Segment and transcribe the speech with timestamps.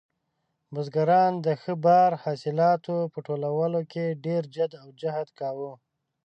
[0.73, 5.71] بزګران د ښه بار حاصلاتو په ټولولو کې ډېر جد او جهد کاوه.